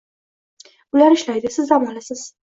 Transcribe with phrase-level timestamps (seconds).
[0.95, 2.25] Ular ishlaydi Siz dam olasiz